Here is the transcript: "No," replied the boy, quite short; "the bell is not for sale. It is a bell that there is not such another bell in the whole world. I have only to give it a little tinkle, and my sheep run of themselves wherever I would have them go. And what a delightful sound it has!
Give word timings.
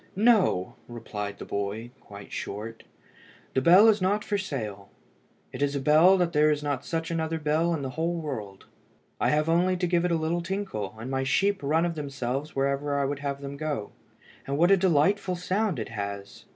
"No," 0.15 0.77
replied 0.87 1.37
the 1.37 1.45
boy, 1.45 1.91
quite 1.99 2.31
short; 2.31 2.85
"the 3.53 3.61
bell 3.61 3.87
is 3.87 4.01
not 4.01 4.23
for 4.25 4.35
sale. 4.35 4.89
It 5.51 5.61
is 5.61 5.75
a 5.75 5.79
bell 5.79 6.17
that 6.17 6.33
there 6.33 6.49
is 6.49 6.63
not 6.63 6.83
such 6.83 7.11
another 7.11 7.37
bell 7.37 7.71
in 7.75 7.83
the 7.83 7.91
whole 7.91 8.15
world. 8.19 8.65
I 9.19 9.29
have 9.29 9.47
only 9.47 9.77
to 9.77 9.85
give 9.85 10.03
it 10.03 10.11
a 10.11 10.15
little 10.17 10.41
tinkle, 10.41 10.95
and 10.99 11.11
my 11.11 11.23
sheep 11.23 11.61
run 11.61 11.85
of 11.85 11.93
themselves 11.93 12.55
wherever 12.55 12.97
I 12.99 13.05
would 13.05 13.19
have 13.19 13.41
them 13.41 13.57
go. 13.57 13.91
And 14.47 14.57
what 14.57 14.71
a 14.71 14.75
delightful 14.77 15.35
sound 15.35 15.77
it 15.77 15.89
has! 15.89 16.45